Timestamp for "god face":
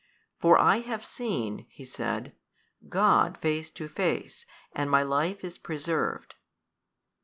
2.89-3.69